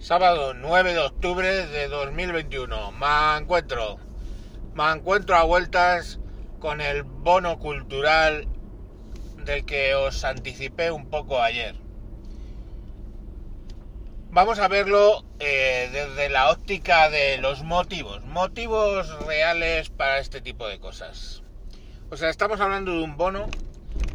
Sábado 0.00 0.54
9 0.54 0.94
de 0.94 1.00
octubre 1.00 1.66
de 1.66 1.88
2021. 1.88 2.92
Me 2.92 3.36
encuentro. 3.36 3.98
Me 4.72 4.92
encuentro 4.92 5.34
a 5.34 5.42
vueltas 5.42 6.20
con 6.60 6.80
el 6.80 7.02
bono 7.02 7.58
cultural 7.58 8.46
del 9.44 9.66
que 9.66 9.96
os 9.96 10.22
anticipé 10.22 10.92
un 10.92 11.10
poco 11.10 11.42
ayer. 11.42 11.74
Vamos 14.30 14.60
a 14.60 14.68
verlo 14.68 15.24
eh, 15.40 15.90
desde 15.92 16.28
la 16.28 16.50
óptica 16.50 17.10
de 17.10 17.38
los 17.38 17.64
motivos. 17.64 18.24
Motivos 18.24 19.26
reales 19.26 19.90
para 19.90 20.20
este 20.20 20.40
tipo 20.40 20.68
de 20.68 20.78
cosas. 20.78 21.42
O 22.08 22.16
sea, 22.16 22.30
estamos 22.30 22.60
hablando 22.60 22.92
de 22.92 23.02
un 23.02 23.16
bono 23.16 23.48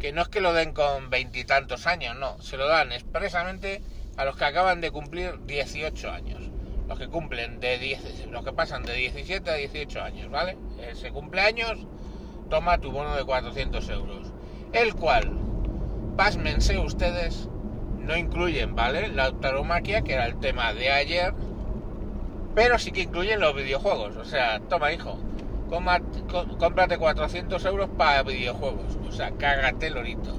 que 0.00 0.12
no 0.12 0.22
es 0.22 0.28
que 0.28 0.40
lo 0.40 0.54
den 0.54 0.72
con 0.72 1.10
veintitantos 1.10 1.86
años, 1.86 2.16
no. 2.16 2.40
Se 2.40 2.56
lo 2.56 2.66
dan 2.68 2.90
expresamente 2.90 3.82
a 4.16 4.24
los 4.24 4.36
que 4.36 4.44
acaban 4.44 4.80
de 4.80 4.90
cumplir 4.90 5.40
18 5.46 6.10
años. 6.10 6.50
Los 6.88 6.98
que 6.98 7.08
cumplen 7.08 7.60
de 7.60 7.78
10, 7.78 8.26
los 8.30 8.44
que 8.44 8.52
pasan 8.52 8.82
de 8.82 8.94
17 8.94 9.50
a 9.50 9.54
18 9.54 10.02
años, 10.02 10.30
¿vale? 10.30 10.58
Ese 10.78 11.10
cumpleaños, 11.10 11.86
toma 12.50 12.78
tu 12.78 12.92
bono 12.92 13.16
de 13.16 13.24
400 13.24 13.88
euros. 13.88 14.32
El 14.72 14.94
cual, 14.94 15.32
pásmense 16.16 16.78
ustedes, 16.78 17.48
no 17.98 18.16
incluyen, 18.16 18.74
¿vale? 18.74 19.08
La 19.08 19.32
tauromaquia, 19.32 20.02
que 20.02 20.12
era 20.12 20.26
el 20.26 20.38
tema 20.40 20.74
de 20.74 20.90
ayer, 20.90 21.32
pero 22.54 22.78
sí 22.78 22.92
que 22.92 23.02
incluyen 23.02 23.40
los 23.40 23.54
videojuegos. 23.56 24.16
O 24.16 24.24
sea, 24.24 24.60
toma, 24.60 24.92
hijo, 24.92 25.18
cómprate 26.58 26.98
400 26.98 27.64
euros 27.64 27.88
para 27.96 28.22
videojuegos. 28.22 28.98
O 29.08 29.12
sea, 29.12 29.32
cágate 29.32 29.88
lorito. 29.90 30.34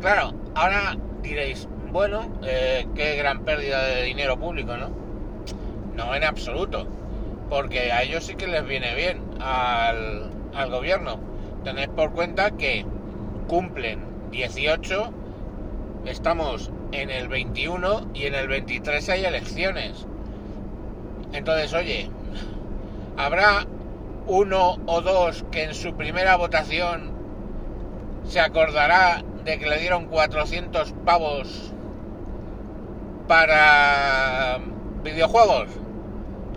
Claro, 0.00 0.34
ahora 0.54 0.96
diréis, 1.22 1.68
bueno, 1.96 2.30
eh, 2.44 2.86
qué 2.94 3.16
gran 3.16 3.42
pérdida 3.42 3.82
de 3.86 4.02
dinero 4.02 4.38
público, 4.38 4.76
¿no? 4.76 4.90
No 5.94 6.14
en 6.14 6.24
absoluto, 6.24 6.86
porque 7.48 7.90
a 7.90 8.02
ellos 8.02 8.24
sí 8.24 8.34
que 8.34 8.46
les 8.46 8.66
viene 8.66 8.94
bien 8.94 9.22
al, 9.40 10.30
al 10.54 10.70
gobierno. 10.70 11.18
Tenéis 11.64 11.88
por 11.88 12.12
cuenta 12.12 12.50
que 12.50 12.84
cumplen 13.48 14.04
18, 14.30 15.10
estamos 16.04 16.70
en 16.92 17.08
el 17.08 17.28
21 17.28 18.10
y 18.12 18.26
en 18.26 18.34
el 18.34 18.46
23 18.46 19.08
hay 19.08 19.24
elecciones. 19.24 20.06
Entonces, 21.32 21.72
oye, 21.72 22.10
habrá 23.16 23.64
uno 24.26 24.76
o 24.84 25.00
dos 25.00 25.46
que 25.50 25.62
en 25.62 25.74
su 25.74 25.94
primera 25.94 26.36
votación 26.36 27.10
se 28.28 28.40
acordará 28.40 29.24
de 29.46 29.58
que 29.58 29.66
le 29.66 29.78
dieron 29.78 30.08
400 30.08 30.92
pavos 31.06 31.72
para 33.26 34.58
videojuegos, 35.02 35.68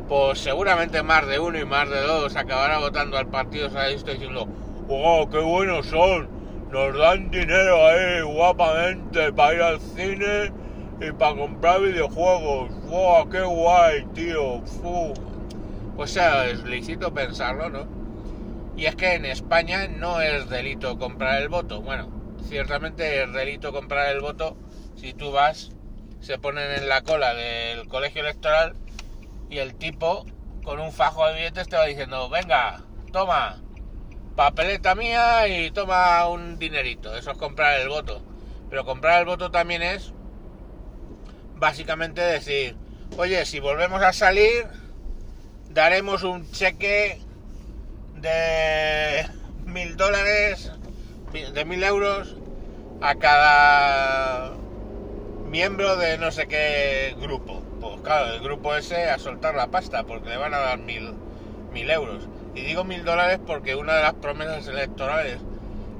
pues 0.07 0.39
seguramente 0.39 1.03
más 1.03 1.27
de 1.27 1.39
uno 1.39 1.59
y 1.59 1.65
más 1.65 1.89
de 1.89 2.01
dos 2.01 2.35
acabará 2.35 2.79
votando 2.79 3.17
al 3.17 3.27
Partido 3.27 3.69
Socialista 3.69 4.11
diciendo, 4.11 4.47
¡oh, 4.87 5.27
qué 5.29 5.39
buenos 5.39 5.87
son! 5.87 6.27
Nos 6.71 6.97
dan 6.97 7.31
dinero 7.31 7.87
ahí 7.87 8.21
guapamente 8.21 9.33
para 9.33 9.53
ir 9.55 9.61
al 9.61 9.79
cine 9.79 10.51
y 11.01 11.11
para 11.11 11.35
comprar 11.35 11.81
videojuegos. 11.81 12.69
¡Wow, 12.85 13.29
qué 13.29 13.41
guay, 13.41 14.05
tío! 14.13 14.61
Pues 15.95 16.11
sea, 16.11 16.47
es 16.47 16.63
lícito 16.63 17.13
pensarlo, 17.13 17.69
¿no? 17.69 17.87
Y 18.77 18.85
es 18.85 18.95
que 18.95 19.15
en 19.15 19.25
España 19.25 19.87
no 19.87 20.21
es 20.21 20.49
delito 20.49 20.97
comprar 20.97 21.41
el 21.41 21.49
voto. 21.49 21.81
Bueno, 21.81 22.09
ciertamente 22.47 23.23
es 23.23 23.33
delito 23.33 23.73
comprar 23.73 24.15
el 24.15 24.21
voto 24.21 24.55
si 24.95 25.13
tú 25.13 25.31
vas, 25.31 25.71
se 26.21 26.37
ponen 26.37 26.71
en 26.71 26.89
la 26.89 27.01
cola 27.01 27.33
del 27.33 27.87
colegio 27.87 28.21
electoral 28.21 28.75
y 29.49 29.59
el 29.59 29.75
tipo 29.75 30.25
con 30.63 30.79
un 30.79 30.91
fajo 30.91 31.25
de 31.27 31.33
billetes 31.35 31.67
te 31.67 31.77
va 31.77 31.85
diciendo, 31.85 32.29
venga, 32.29 32.81
toma, 33.11 33.57
papeleta 34.35 34.95
mía 34.95 35.47
y 35.47 35.71
toma 35.71 36.27
un 36.27 36.59
dinerito. 36.59 37.15
Eso 37.15 37.31
es 37.31 37.37
comprar 37.37 37.79
el 37.79 37.89
voto. 37.89 38.21
Pero 38.69 38.85
comprar 38.85 39.19
el 39.19 39.25
voto 39.25 39.49
también 39.49 39.81
es 39.81 40.13
básicamente 41.55 42.21
decir, 42.21 42.75
oye, 43.17 43.45
si 43.45 43.59
volvemos 43.59 44.01
a 44.01 44.13
salir, 44.13 44.67
daremos 45.69 46.23
un 46.23 46.49
cheque 46.51 47.19
de 48.15 49.25
mil 49.65 49.97
dólares, 49.97 50.71
de 51.31 51.65
mil 51.65 51.83
euros 51.83 52.35
a 53.01 53.15
cada 53.15 54.58
miembro 55.49 55.97
de 55.97 56.17
no 56.17 56.31
sé 56.31 56.47
qué 56.47 57.15
grupo. 57.19 57.61
Pues 57.81 58.01
claro, 58.01 58.33
el 58.33 58.41
grupo 58.41 58.75
ese 58.75 59.09
a 59.09 59.17
soltar 59.19 59.55
la 59.55 59.67
pasta 59.67 60.03
porque 60.03 60.29
le 60.29 60.37
van 60.37 60.53
a 60.53 60.59
dar 60.59 60.79
mil, 60.79 61.13
mil 61.73 61.89
euros. 61.89 62.27
Y 62.55 62.61
digo 62.61 62.83
mil 62.83 63.03
dólares 63.03 63.39
porque 63.45 63.75
una 63.75 63.95
de 63.95 64.03
las 64.03 64.13
promesas 64.13 64.67
electorales 64.67 65.39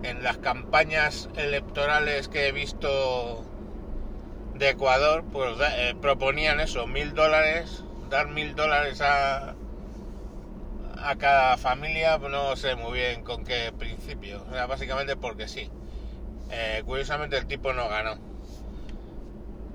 en 0.03 0.23
las 0.23 0.37
campañas 0.37 1.29
electorales 1.35 2.27
que 2.27 2.47
he 2.47 2.51
visto 2.51 3.43
de 4.55 4.69
Ecuador, 4.69 5.23
pues 5.31 5.57
eh, 5.59 5.95
proponían 6.01 6.59
eso, 6.59 6.85
mil 6.87 7.13
dólares, 7.13 7.83
dar 8.09 8.27
mil 8.27 8.55
dólares 8.55 9.01
a, 9.01 9.55
a 11.01 11.15
cada 11.17 11.57
familia, 11.57 12.17
no 12.17 12.55
sé 12.55 12.75
muy 12.75 12.99
bien 12.99 13.23
con 13.23 13.45
qué 13.45 13.71
principio, 13.77 14.43
o 14.49 14.53
sea, 14.53 14.65
básicamente 14.67 15.15
porque 15.15 15.47
sí. 15.47 15.69
Eh, 16.51 16.81
curiosamente 16.85 17.37
el 17.37 17.45
tipo 17.45 17.73
no 17.73 17.87
ganó. 17.89 18.28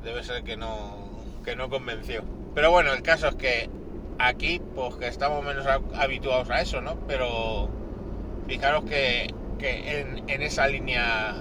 Debe 0.04 0.22
ser 0.22 0.44
que 0.44 0.56
no, 0.56 0.97
que 1.44 1.56
no 1.56 1.70
convenció. 1.70 2.22
Pero 2.54 2.70
bueno, 2.70 2.92
el 2.92 3.03
caso 3.03 3.28
es 3.28 3.34
que 3.37 3.70
aquí, 4.19 4.60
pues 4.75 4.94
que 4.97 5.09
estamos 5.09 5.44
menos 5.44 5.66
habituados 5.94 6.50
a 6.50 6.60
eso, 6.60 6.81
¿no? 6.81 6.97
Pero 7.09 7.69
fijaros 8.47 8.84
que, 8.84 9.32
que 9.59 10.00
en, 10.00 10.28
en 10.28 10.43
esa 10.43 10.66
línea 10.69 11.37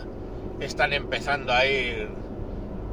están 0.59 0.93
empezando 0.93 1.51
a 1.53 1.65
ir 1.65 2.07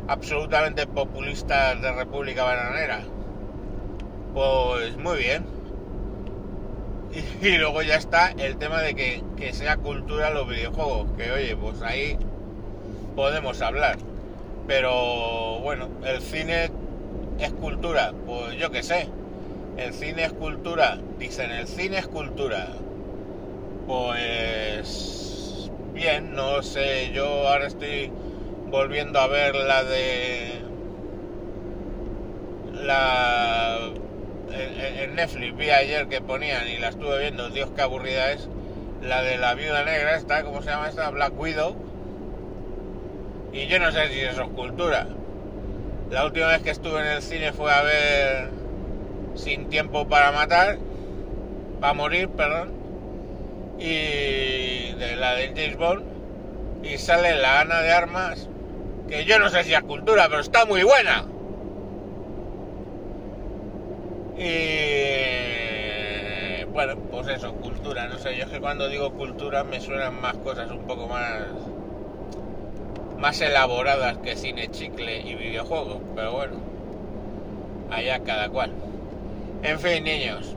absolutamente 0.09 0.87
populistas 0.87 1.81
de 1.81 1.93
República 1.93 2.45
Bananera. 2.45 3.03
Pues 4.35 4.97
muy 4.97 5.19
bien. 5.19 5.45
Y, 7.43 7.57
luego 7.59 7.83
ya 7.83 7.95
está 7.95 8.33
el 8.33 8.57
tema 8.57 8.83
de 8.83 8.95
que, 8.95 9.23
que 9.37 9.53
sea 9.53 9.77
cultura 9.77 10.31
los 10.31 10.49
videojuegos. 10.49 11.09
Que 11.17 11.31
oye, 11.31 11.57
pues 11.57 11.81
ahí 11.83 12.19
podemos 13.15 13.61
hablar. 13.63 13.99
Pero 14.71 15.59
bueno, 15.63 15.89
el 16.05 16.21
cine 16.21 16.71
es 17.41 17.53
cultura, 17.55 18.13
pues 18.25 18.57
yo 18.57 18.71
qué 18.71 18.85
sé. 18.85 19.09
El 19.77 19.93
cine 19.93 20.27
es 20.27 20.33
cultura, 20.33 20.97
dicen, 21.19 21.51
el 21.51 21.67
cine 21.67 21.99
es 21.99 22.07
cultura. 22.07 22.69
Pues 23.89 25.73
bien, 25.93 26.37
no 26.37 26.63
sé, 26.63 27.11
yo 27.13 27.49
ahora 27.49 27.67
estoy 27.67 28.13
volviendo 28.71 29.19
a 29.19 29.27
ver 29.27 29.57
la 29.57 29.83
de 29.83 30.63
la 32.73 33.91
en, 34.53 35.17
Netflix. 35.17 35.57
Vi 35.57 35.71
ayer 35.71 36.07
que 36.07 36.21
ponían 36.21 36.69
y 36.69 36.79
la 36.79 36.91
estuve 36.91 37.19
viendo, 37.19 37.51
Dios 37.51 37.71
qué 37.75 37.83
aburrida 37.83 38.31
es, 38.31 38.49
la 39.03 39.21
de 39.23 39.37
la 39.37 39.55
viuda 39.55 39.85
negra 39.85 40.15
esta, 40.15 40.45
¿cómo 40.45 40.63
se 40.63 40.71
llama 40.71 40.89
esta? 40.89 41.11
Black 41.11 41.33
Widow 41.37 41.90
y 43.53 43.67
yo 43.67 43.79
no 43.79 43.91
sé 43.93 44.09
si 44.09 44.21
eso 44.21 44.43
es 44.43 44.49
cultura. 44.51 45.07
La 46.11 46.25
última 46.27 46.49
vez 46.49 46.63
que 46.63 46.71
estuve 46.71 47.01
en 47.01 47.07
el 47.07 47.23
cine 47.23 47.53
fue 47.53 47.73
a 47.73 47.83
ver 47.83 48.51
Sin 49.35 49.69
tiempo 49.69 50.09
para 50.09 50.33
matar, 50.33 50.79
para 51.81 51.95
morir, 51.95 52.29
perdón, 52.31 52.73
y 53.79 54.93
de 54.93 55.17
la 55.17 55.35
de 55.35 55.49
James 55.49 55.77
Bond, 55.77 56.03
y 56.83 56.99
sale 56.99 57.37
la 57.37 57.61
Ana 57.61 57.81
de 57.81 57.93
Armas, 57.93 58.49
que 59.09 59.25
yo 59.25 59.39
no 59.39 59.49
sé 59.49 59.65
si 59.65 59.73
es 59.73 59.83
cultura, 59.83 60.27
pero 60.29 60.41
está 60.41 60.67
muy 60.67 60.83
buena. 60.83 61.25
Y 64.37 65.61
bueno, 66.73 66.97
pues 67.11 67.29
eso, 67.29 67.53
cultura, 67.55 68.09
no 68.09 68.19
sé, 68.19 68.37
yo 68.37 68.45
es 68.45 68.51
que 68.51 68.61
cuando 68.61 68.89
digo 68.89 69.13
cultura 69.13 69.65
me 69.65 69.81
suenan 69.81 70.21
más 70.21 70.37
cosas 70.39 70.71
un 70.71 70.87
poco 70.87 71.09
más 71.09 71.43
más 73.21 73.41
elaboradas 73.43 74.17
que 74.19 74.35
cine 74.35 74.71
chicle 74.71 75.21
y 75.21 75.35
videojuegos, 75.35 75.99
pero 76.15 76.33
bueno, 76.33 76.57
allá 77.91 78.21
cada 78.21 78.49
cual. 78.49 78.73
En 79.63 79.79
fin, 79.79 80.05
niños, 80.05 80.57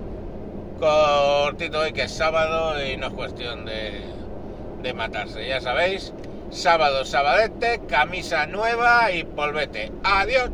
cortito 0.80 1.80
hoy 1.80 1.92
que 1.92 2.04
es 2.04 2.12
sábado 2.12 2.82
y 2.84 2.96
no 2.96 3.08
es 3.08 3.14
cuestión 3.14 3.66
de, 3.66 4.02
de 4.82 4.94
matarse, 4.94 5.46
ya 5.46 5.60
sabéis, 5.60 6.14
sábado, 6.52 7.04
sabadete, 7.04 7.82
camisa 7.88 8.46
nueva 8.48 9.12
y 9.12 9.26
polvete. 9.26 9.92
Adiós. 10.04 10.50